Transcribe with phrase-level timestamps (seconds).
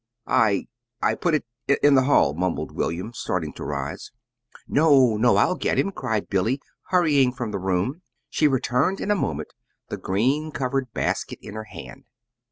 [0.25, 0.65] "I
[1.03, 4.09] I put it in in the hall," mumbled William, starting to rise.
[4.67, 8.01] "No, no; I'll get him," cried Billy, hurrying from the room.
[8.27, 9.53] She returned in a moment,
[9.89, 12.05] the green covered basket in her hand.